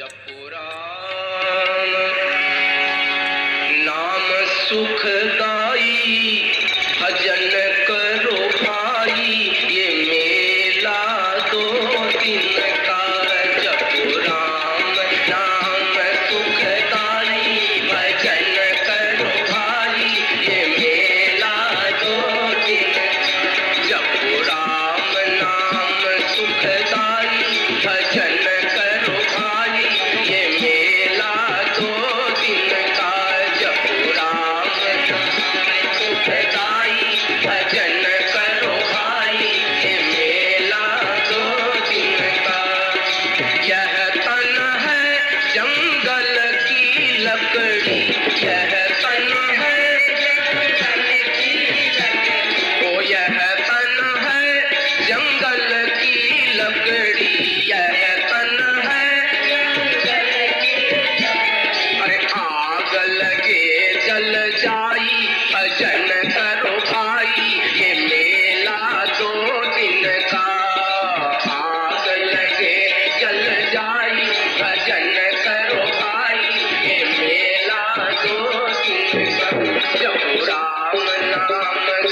जपुरा 0.00 0.66
नाम 3.86 4.28
सुखदा 4.52 5.59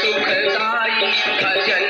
सुख 0.00 0.28
दाई 0.46 1.10
भजन 1.42 1.85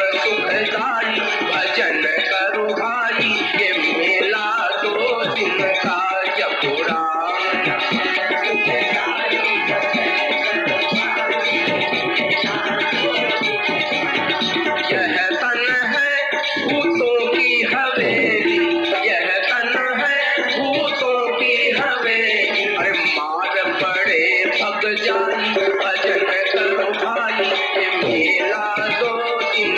Thank 0.00 0.38
you. 0.38 0.39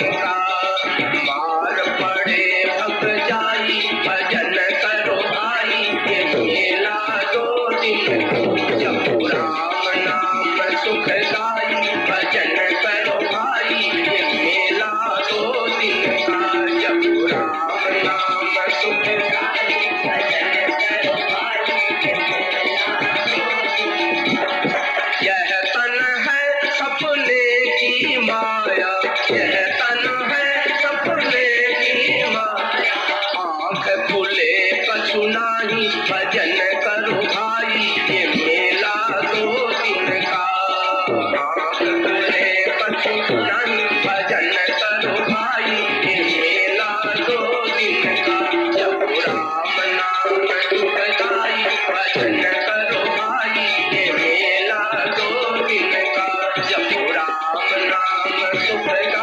Yeah. 0.01 0.32